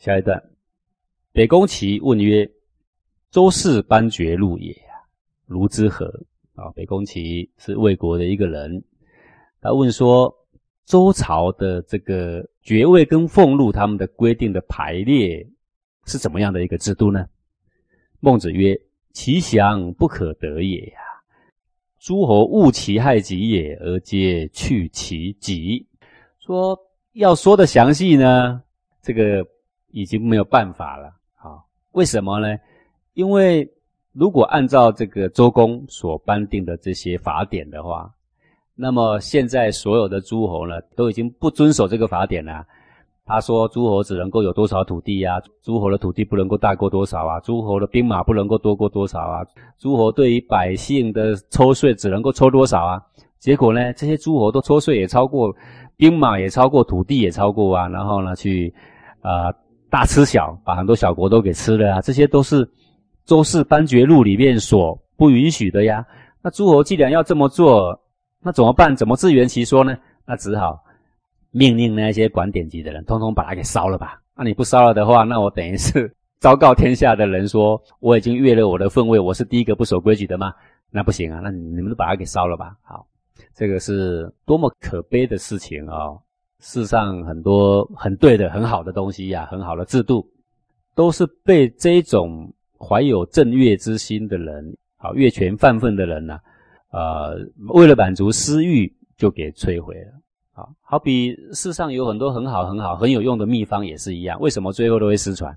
[0.00, 0.42] 下一段，
[1.30, 2.50] 北宫齐问曰
[3.30, 4.74] ：“周氏班爵禄也
[5.44, 6.06] 如之何？”
[6.56, 8.82] 啊，北宫齐是魏国的一个人，
[9.60, 10.34] 他问说
[10.86, 15.46] ：“周朝的这个爵位跟俸禄，他们的规定的排列
[16.06, 17.26] 是怎么样的一个制度呢？”
[18.20, 18.74] 孟子曰
[19.12, 20.98] ：“其祥不可得也呀！
[21.98, 25.86] 诸侯误其害己也，而皆去其己。”
[26.40, 26.74] 说
[27.12, 28.62] 要说的详细呢，
[29.02, 29.46] 这个。
[29.92, 31.06] 已经没有办法了，
[31.36, 31.58] 啊？
[31.92, 32.56] 为什么呢？
[33.14, 33.68] 因为
[34.12, 38.10] 如果按照这个周公所颁定的这些法典的话，
[38.74, 42.64] 那么现在所有的诸侯呢，都已经不遵守这个法典了。
[43.26, 45.36] 他说，诸侯只能够有多少土地啊？
[45.62, 47.40] 诸侯的土地不能够大过多少啊？
[47.40, 49.44] 诸侯的兵马不能够多过多少啊？
[49.78, 53.02] 诸侯对于百姓的抽税只能够抽多少啊？
[53.38, 55.54] 结果呢，这些诸侯都抽税也超过，
[55.96, 58.72] 兵马也超过，土地也超过啊，然后呢，去
[59.20, 59.52] 啊。
[59.90, 62.00] 大吃小，把很多小国都给吃了啊！
[62.00, 62.66] 这些都是
[63.24, 66.06] 周氏班爵录里面所不允许的呀。
[66.40, 68.00] 那诸侯既然要这么做，
[68.40, 68.94] 那怎么办？
[68.94, 69.96] 怎么自圆其说呢？
[70.24, 70.80] 那只好
[71.50, 74.20] 命令那些管典籍的人，通通把它给烧了吧。
[74.36, 80.54] 那你不烧了的话，那我等于是昭告天下的人说，我已经越了我的分位，我是第一个不守规矩的吗？
[80.90, 81.40] 那不行啊！
[81.42, 82.76] 那你们都把它给烧了吧。
[82.82, 83.06] 好，
[83.54, 86.16] 这个是多么可悲的事情啊！
[86.60, 90.26] 世上很多很对的、很好的东西呀，很好的制度，
[90.94, 96.38] 都是被这种怀有正月之心的人，啊，越权犯愤的人呢，
[96.92, 97.36] 呃，
[97.74, 100.12] 为了满足私欲，就给摧毁了。
[100.52, 105.56] 啊，好比世上有很多很好、很好、很有用的秘方也是一样，为什么最后都会失传？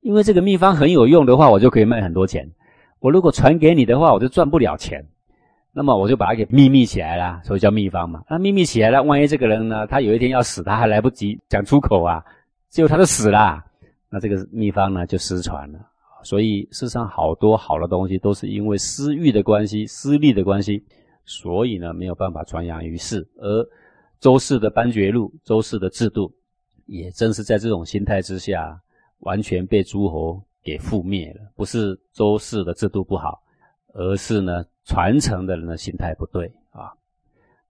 [0.00, 2.50] 因为这个秘方很有用的话，我就可以卖很多钱。
[3.00, 5.04] 我如果传给你的话，我就赚不了钱。
[5.72, 8.24] 那么我就把它给秘密起来了，所以叫秘方嘛。
[8.28, 12.24] 那秘密起来了，万一这个人呢，他有一天要死，他还来不及讲出口啊，
[12.68, 13.64] 结果他就死了，
[14.08, 15.78] 那这个秘方呢就失传了。
[16.24, 20.84] 所以世上好多好的东西都是因为私欲的关系、私利的关系，
[21.24, 23.26] 所以呢没有办法传扬于世。
[23.36, 23.64] 而
[24.18, 26.32] 周氏的班爵禄、周氏的制度，
[26.86, 28.76] 也正是在这种心态之下，
[29.20, 31.40] 完全被诸侯给覆灭了。
[31.54, 33.40] 不是周氏的制度不好，
[33.94, 34.64] 而是呢。
[34.90, 36.90] 传承的人的心态不对啊。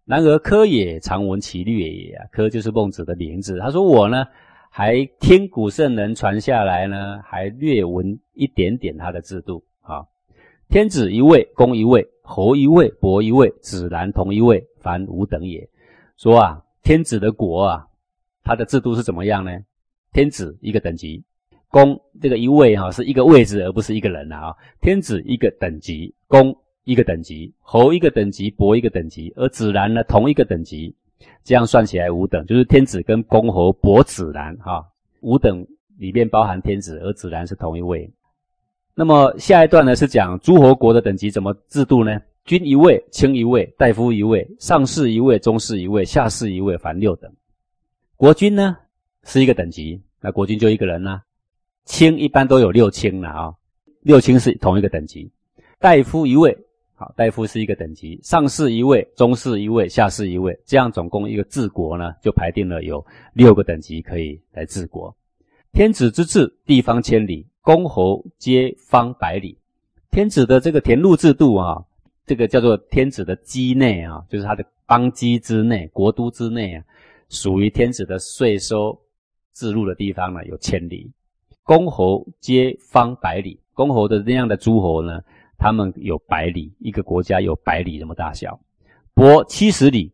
[0.06, 3.58] 然而科也常闻其略也啊，科就是孟子的名字。
[3.58, 4.24] 他说我呢，
[4.70, 10.02] 还听古圣人传下来呢，还略闻一点点他的制度啊。
[10.70, 15.68] 天子一位，公一位，侯一位，伯一位，子男同一位，凡五等也。
[16.16, 17.86] 说啊，天子的国啊，
[18.42, 19.52] 他的制度是怎么样呢？
[20.14, 21.22] 天子一个等级，
[21.68, 24.56] 公这个一位哈是一个位置，而不是一个人啊。
[24.80, 26.56] 天子一个等级，公。
[26.90, 30.92] 一个等级，侯一个等级，伯一个等级，而子然呢同一个等级，
[31.44, 34.84] 这样算起来五等，就是天子跟公侯伯子然哈，
[35.20, 35.64] 五等
[35.98, 38.10] 里面包含天子，而子然是同一位。
[38.92, 42.20] 那么下一段呢是讲诸侯国的等级怎么制度呢？
[42.44, 47.32] 君一位，卿一位，大夫一位，上士一位，中士一位，下士一位，凡六等。
[48.16, 48.76] 国君呢
[49.22, 51.22] 是一个等级，那国君就一个人呢。
[51.84, 53.54] 卿一般都有六卿了啊，
[54.02, 55.30] 六卿是同一个等级，
[55.78, 56.56] 大夫一位。
[57.00, 63.02] 好，大夫是一个等级，上士一位，中士一位，下士一位，这样总共一个治国呢，就排定了有
[63.32, 65.16] 六个等级可以来治国。
[65.72, 69.56] 天子之治，地方千里，公侯皆方百里。
[70.10, 71.82] 天子的这个田禄制度啊，
[72.26, 76.84] 这个叫做天子的畿内啊，就是他的邦畿之内、国都之内啊，
[77.30, 78.94] 属于天子的税收
[79.52, 81.10] 自入的地方呢，有千里。
[81.62, 85.22] 公侯皆方百里，公侯的那样的诸侯呢？
[85.60, 88.58] 他们有百里，一个国家有百里那么大小，
[89.12, 90.10] 伯七十里，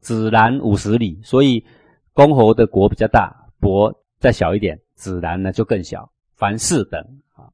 [0.00, 1.64] 子然五十里，所以
[2.12, 6.12] 公侯的国比较大，伯再小一点，子然呢就更小。
[6.34, 7.00] 凡四等
[7.34, 7.48] 啊，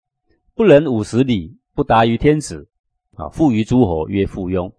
[0.57, 2.69] 不能五十里，不达于天子
[3.15, 4.73] 啊，富于诸侯曰附庸。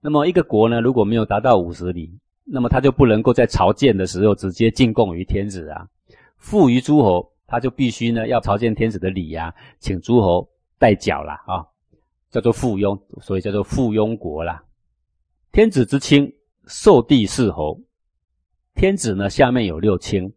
[0.00, 5.88] 那么一个国呢，如果没有达到五十里，那么他就不能够在朝见的时候直接进贡于天子啊。
[6.36, 10.48] 富于诸侯，他就必须呢要朝见天子的礼呀，请诸侯。
[10.78, 11.64] 代缴了啊，
[12.30, 14.62] 叫做附庸，所以叫做附庸国啦。
[15.52, 16.30] 天子之亲，
[16.66, 17.80] 受地四侯。
[18.74, 20.30] 天子呢，下面有六卿，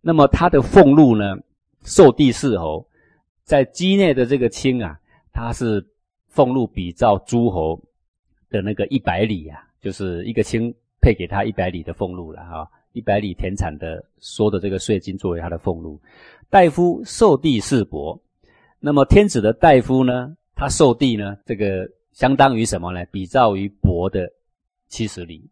[0.00, 1.36] 那么他的俸禄呢，
[1.84, 2.88] 受地四侯，
[3.42, 4.98] 在畿内的这个卿啊，
[5.30, 5.86] 他是
[6.28, 7.78] 俸禄比照诸侯
[8.48, 16.00] 的那个一百里啊，就是一个卿配给他一百里的俸禄了哈，一百里田产的收的这个税金作为他的俸禄。
[16.48, 18.18] 大夫受地四伯。
[18.78, 20.36] 那么天子的大夫呢？
[20.54, 21.36] 他受地呢？
[21.44, 23.04] 这个相当于什么呢？
[23.10, 24.30] 比照于伯的
[24.88, 25.50] 七十里。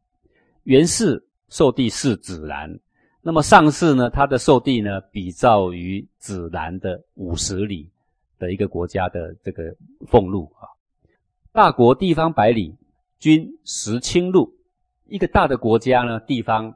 [0.62, 2.79] 元氏受地是子然，
[3.21, 7.91] 那么上士呢，他的受地呢，比照于指南的五十里
[8.38, 9.75] 的一个国家的这个
[10.06, 10.65] 俸禄啊。
[11.53, 12.75] 大国地方百里，
[13.19, 14.50] 均十顷禄。
[15.06, 16.75] 一个大的国家呢，地方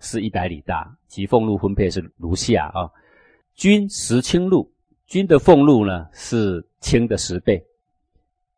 [0.00, 2.90] 是一百里大，其俸禄分配是如下啊：
[3.54, 4.68] 均十顷禄，
[5.06, 7.62] 均的俸禄呢是卿的十倍。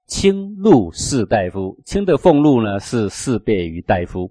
[0.07, 4.31] 卿禄士大夫，卿的俸禄呢是四倍于大夫，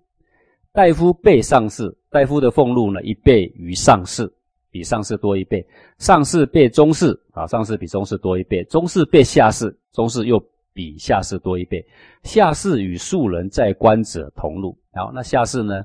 [0.72, 4.32] 大夫倍上士，大夫的俸禄呢一倍于上士，
[4.72, 5.66] 比上士多一倍。
[5.98, 8.64] 上士倍中士啊，上士比中士多一倍。
[8.66, 10.42] 中士倍下士，中士又
[10.72, 11.86] 比下士多一倍。
[12.24, 14.78] 下士与庶人在官者同禄。
[14.94, 15.84] 好，那下士呢，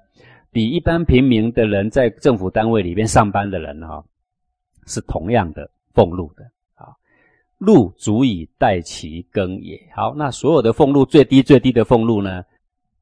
[0.53, 4.05] 比一般平民的人在政府单位里面上班的人哈，
[4.87, 6.45] 是同样的俸禄的
[6.75, 6.97] 啊。
[7.59, 9.81] 禄足以代其耕也。
[9.95, 12.45] 好，那所有的俸禄最低最低的俸禄呢，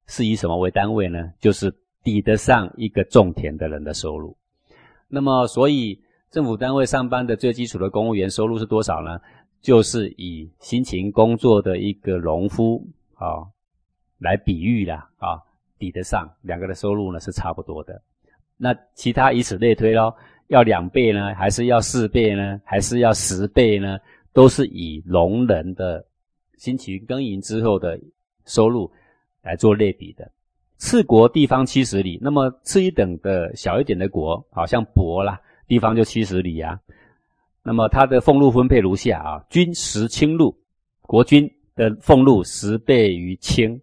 [0.06, 1.32] 是以什么为单位呢？
[1.40, 4.36] 就是抵得上一个种田的人的收入。
[5.08, 9.20] 那么，所以政府单位上班的最基础的公务员收入是多少呢？
[9.60, 13.42] 就是以辛勤工作的一个农夫啊
[14.18, 15.42] 来比喻啦啊，
[15.78, 18.00] 抵得上两个的收入呢是差不多的。
[18.60, 20.14] 那其他以此类推咯，
[20.48, 23.96] 要两倍呢，还是要四倍呢，还是要十倍呢？
[24.32, 26.04] 都是以农人的
[26.56, 27.98] 辛勤耕耘之后的
[28.44, 28.90] 收入
[29.42, 30.30] 来做类比的。
[30.76, 36.78] 次国地方七十里，那么次一等的小一点的国，好像伯啦，地方就七十里啊。
[37.62, 40.56] 那么它的俸禄分配如下啊：均十轻禄，
[41.02, 43.80] 国君的俸禄十倍于卿。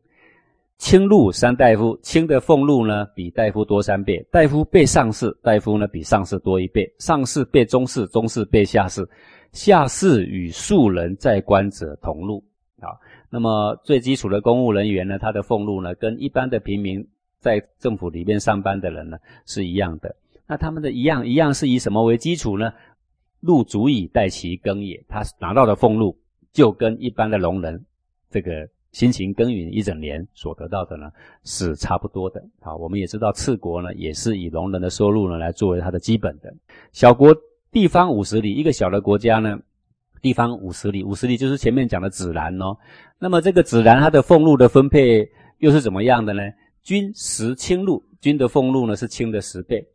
[0.77, 9.07] 卿禄三大夫，卿的俸禄呢比大夫多三倍，大夫倍上士，大夫呢比上士多一倍，上士倍中士，中士倍下士。
[9.53, 12.43] 下士与庶人在官者同禄
[12.81, 12.91] 啊，
[13.29, 17.07] 那么最基础的公务人员呢，他的俸禄呢，跟一般的平民
[17.39, 20.13] 在政府里面上班的人呢是一样的。
[20.45, 22.73] 那他们的一样一样是以什么为基础呢？
[23.39, 26.17] 禄足以代其耕也，他拿到的俸禄
[26.51, 27.85] 就跟一般的农人
[28.29, 31.11] 这个辛勤耕耘一整年所得到的呢
[31.43, 32.41] 是差不多的。
[32.61, 36.53] 好，我们也知道次国呢也是以农人的收入呢来作为它的基本的，
[36.93, 37.35] 小国。
[37.71, 39.59] 地方五十里，一个小的国家呢，
[40.21, 42.73] 地方五十里，五十里就是前面讲的子兰哦。
[43.19, 46.41] 那么这个子兰它的俸禄的分配又是怎么样的呢？
[46.83, 49.85] 均十卿禄，均的俸禄呢是卿的十倍，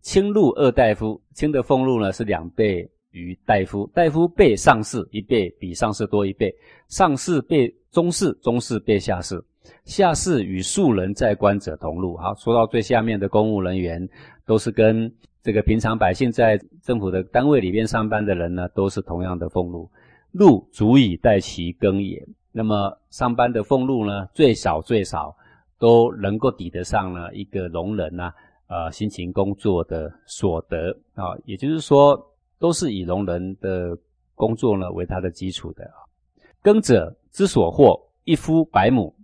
[0.00, 6.54] 卿禄二大夫，卿的俸禄呢是两倍于大夫，大夫倍上士一倍，比上士多一倍，
[6.88, 9.42] 上士倍中士，中士倍下士，
[9.84, 12.16] 下士与庶人在官者同禄。
[12.16, 14.08] 好，说到最下面的公务人员，
[14.46, 15.12] 都是跟。
[15.42, 19.88] 这个平常百姓在政府的单位里面上班的人呢，都是同样的俸禄，
[20.32, 22.20] 禄足以待其耕也。
[22.50, 25.32] 那么上班的俸禄呢，最少最少
[25.78, 28.32] 都能够抵得上呢一个农人呐，
[28.66, 31.38] 呃，辛勤工作的所得啊。
[31.44, 32.20] 也就是说，
[32.58, 33.96] 都是以农人的
[34.34, 35.90] 工作呢为他的基础的。
[36.62, 39.14] 耕者之所获，一夫百亩。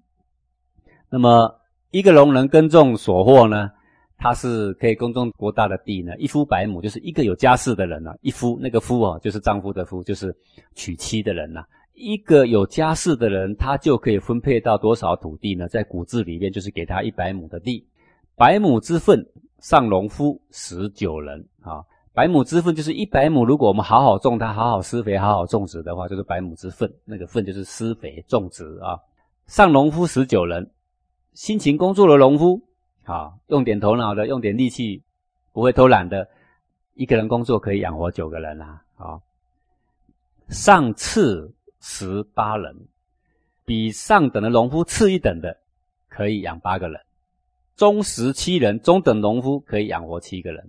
[1.10, 3.70] 那么一个农人耕种所获呢？
[4.16, 6.16] 他是可以耕种多大的地呢？
[6.16, 8.14] 一夫百亩，就是一个有家室的人呢。
[8.20, 10.32] 一夫那个夫啊，就是丈夫的夫，就是
[10.76, 11.64] 娶妻的人呐。
[11.94, 15.66] 一个有家室的人，他就可以分配到多少土地呢？
[15.66, 17.84] 在古字里面，就是给他一百亩的地。
[18.36, 19.26] 百亩之分，
[19.58, 21.82] 上农夫十九人啊。
[22.14, 26.92] 百亩之分就是一百亩，如果我们好好种它，好好施肥，好好种植的话，就是百亩之分。
[27.04, 29.00] 那个粪就是施肥种植啊。
[29.46, 30.70] 上农夫十九人，
[31.32, 32.60] 辛勤工作的农夫。
[33.04, 35.02] 好，用点头脑的，用点力气，
[35.52, 36.28] 不会偷懒的，
[36.94, 38.82] 一个人工作可以养活九个人啊！
[38.94, 39.20] 好，
[40.48, 42.76] 上次十八人，
[43.64, 45.56] 比上等的农夫次一等的，
[46.08, 47.00] 可以养八个人；
[47.74, 50.62] 中十七人，中等农夫可以养活七个人；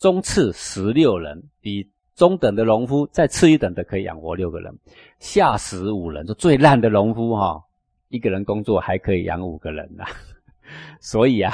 [0.00, 4.72] 中次十六人，比中等的农夫再次一等的可以养活六个人；
[5.20, 7.62] 下十五人，就最烂的农夫哈，
[8.08, 10.04] 一个人工作还可以养五个人呐！
[11.00, 11.52] 所以啊。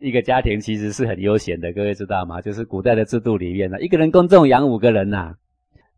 [0.00, 2.40] 一个家庭其实是很悠闲的，各位知道吗？
[2.40, 5.34] 就是古代的制度里面呢，一个人工作养五个人呐，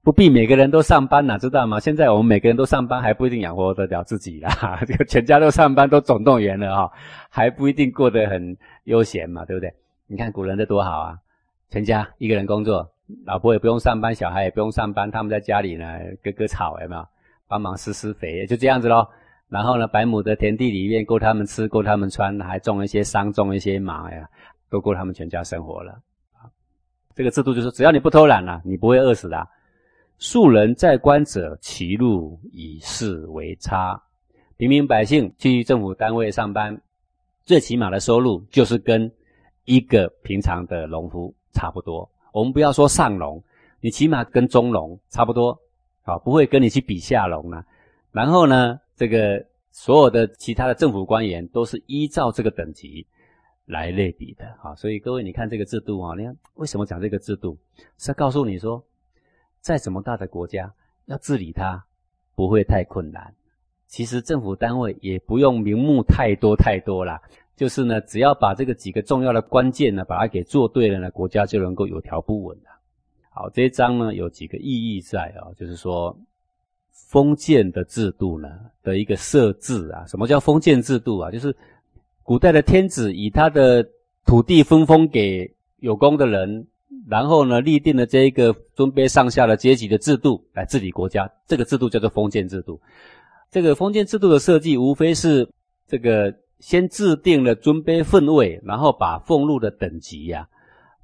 [0.03, 1.79] 不必每个人都上班呐，知道吗？
[1.79, 4.83] 现在我们每个人都上班，还不一定养活得了自己啦。
[4.87, 6.91] 这 个全家都上班，都总动员了哈，
[7.29, 9.71] 还不一定过得很悠闲嘛，对不对？
[10.07, 11.19] 你看古人的多好啊，
[11.71, 12.91] 全家一个人工作，
[13.25, 15.87] 老婆也不用上班，小孩也不用上班，他们在家里呢
[16.23, 17.07] 割割草，有没有？
[17.47, 19.09] 帮忙施施肥，就这样子咯。
[19.49, 24.29] 然后呢，百亩的田地里面够他们吃，够他们穿，还种一些桑，种一些麻呀，
[24.69, 26.01] 都够他们全家生活了。
[27.15, 29.49] 这个制度就是，只要你不偷懒了，你不会饿死的。
[30.19, 34.01] 庶人在官者，其禄以是为差。
[34.57, 36.81] 平民百姓去政府单位上班，
[37.45, 39.11] 最起码的收入就是跟
[39.65, 42.11] 一个平常的农夫差不多。
[42.33, 43.43] 我们不要说上龙，
[43.81, 45.59] 你起码跟中龙差不多，
[46.03, 47.65] 啊，不会跟你去比下农了。
[48.13, 53.07] 然后呢，这个所有的其他的政府官员都是依照这个等级
[53.67, 57.57] 来类比的，啊，所以各位你看这个制度啊，你看为什么讲这个制度，
[57.99, 58.85] 是要告诉你说，
[59.61, 60.73] 再怎么大的国家
[61.07, 61.85] 要治理它
[62.35, 63.35] 不会太困难。
[63.87, 67.21] 其实政府单位也不用名目太多太多啦，
[67.61, 72.71] 就是呢，只要把这个几个重要的关键呢，把它给做对了呢，国家就能够有条不紊的。
[73.29, 76.19] 好，这一章呢有几个意义在啊，就是说
[76.91, 78.49] 封建的制度呢
[78.83, 81.31] 的一个设置啊，什么叫封建制度啊？
[81.31, 81.55] 就是
[82.23, 83.87] 古代的天子以他的
[84.25, 86.67] 土地分封给有功的人，
[87.11, 92.81] 然后呢立定了这一个尊卑上下的阶级的制度来治理国家，这个制度叫做封建制度。
[93.51, 95.47] 这个封建制度的设计，无非是
[95.87, 100.47] 这个先制定了尊卑分位，然后把俸禄的等级呀，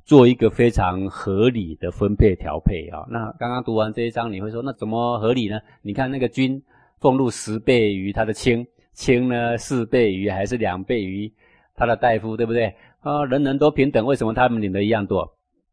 [0.04, 3.04] 做一个非常合理的分配调配啊。
[3.10, 5.58] 那刚刚读完这一章，你会说，那怎么合理呢？
[5.82, 6.62] 你看那个君
[7.00, 11.32] 俸禄十倍于他的卿，卿呢四倍于还是两倍于
[11.75, 12.75] 他的大夫，对不对？
[13.00, 15.26] 啊，人人都平等，为什么他们领的一样多？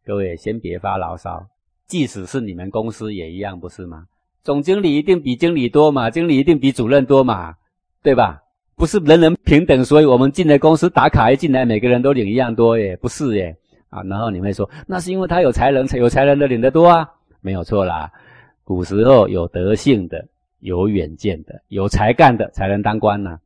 [0.06, 1.46] 各位先别发牢骚，
[1.88, 4.06] 即使是你们公司也一样，不是吗？
[4.44, 7.56] 总经理一定比经理多嘛，经理一定比主任多嘛，
[8.02, 8.43] 对吧？
[8.84, 13.56] 不是人人平等，所以我们进了公司打卡一进来，每个人都领一样多耶，不是耶
[13.88, 14.04] 啊？
[14.04, 17.10] 然后你会说，那是因为他有才能，有才能的领得多啊？
[17.40, 18.12] 没有错啦，
[18.66, 20.28] 古时候有德性的、
[20.60, 23.40] 有远见的、有才干的才能当官呐，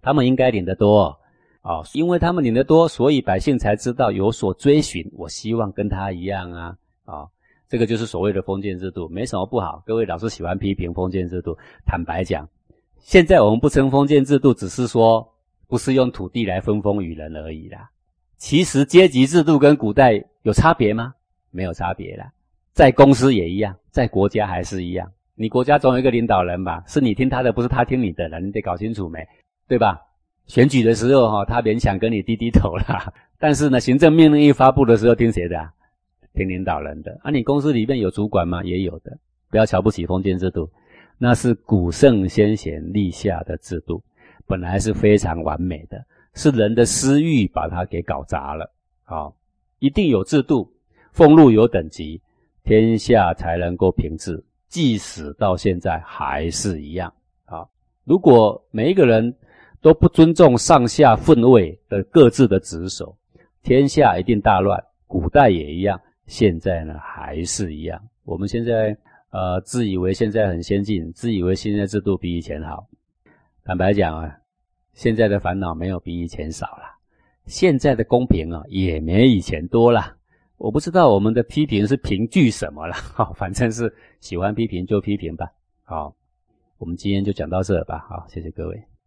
[0.00, 1.14] 他们应该领得多
[1.60, 5.06] 哦，因为他们领得多，所以百姓才知道有所追寻。
[5.12, 6.74] 我希望跟他一样啊，
[7.04, 7.26] 啊。
[7.68, 9.82] 这个就是所谓的封建制度，没什么不好。
[9.84, 12.48] 各位老师喜欢批评封建制度，坦白讲，
[13.08, 15.26] 现在我们不称封建制度，只是说
[15.66, 17.88] 不是用土地来分封于人而已啦。
[18.36, 21.14] 其实阶级制度跟古代有差别吗？
[21.50, 22.30] 没有差别啦，
[22.74, 25.10] 在公司也一样，在国家还是一样。
[25.36, 26.84] 你国家总有一个领导人吧？
[26.86, 29.26] 是你听他的，不是他听你的了，你得搞清楚没？
[29.66, 29.98] 对吧？
[30.46, 33.10] 选举的时候哈，他勉强跟你低低头啦。
[33.40, 35.56] 但是呢，行政命令一发布的时候，听谁的？
[36.34, 38.62] 听领导人的啊，你公司里面有主管吗？
[38.64, 39.16] 也有的，
[39.50, 40.70] 不要瞧不起封建制度，
[41.18, 44.00] 那是古圣先贤立下的制度，
[44.46, 46.02] 本来是非常完美的，
[46.34, 48.72] 是人的私欲把它给搞砸了。
[49.02, 49.34] 好，
[49.80, 50.72] 一定有制度，
[51.12, 52.22] 俸禄有等级，
[52.62, 57.12] 天下才能够平治，即使到现在还是一样。
[57.44, 57.68] 好，
[58.04, 59.34] 如果每一个人
[59.80, 63.16] 都不尊重上下分位的各自的职守，
[63.62, 64.82] 天下一定大乱。
[65.06, 66.00] 古代也一样。
[66.26, 68.94] 现在呢还是一样，我们现在
[69.30, 72.88] 呃自以为现在很先进，自以为现在制度比以前好。
[73.64, 74.38] 坦白讲啊，
[74.94, 76.84] 现在的烦恼没有比以前少了，
[77.46, 80.16] 现在的公平啊也没以前多了。
[80.56, 85.46] 我不知道我们的批评是凭据什么了，好， 反正是喜欢批评就批评吧。
[85.84, 86.16] 好，
[86.78, 88.04] 我们今天就讲到这吧。
[88.08, 88.97] 好，谢谢各位。